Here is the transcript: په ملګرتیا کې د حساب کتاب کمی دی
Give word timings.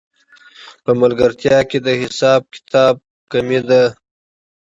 په 0.83 0.91
ملګرتیا 1.01 1.57
کې 1.69 1.77
د 1.85 1.89
حساب 2.01 2.41
کتاب 2.55 2.95
کمی 3.31 3.59
دی 3.69 3.83